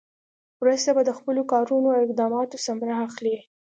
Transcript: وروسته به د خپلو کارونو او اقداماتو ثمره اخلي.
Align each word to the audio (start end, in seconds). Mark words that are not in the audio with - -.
وروسته 0.61 0.89
به 0.95 1.01
د 1.05 1.11
خپلو 1.17 1.41
کارونو 1.51 1.87
او 1.95 2.01
اقداماتو 2.05 2.61
ثمره 2.65 2.95
اخلي. 3.07 3.37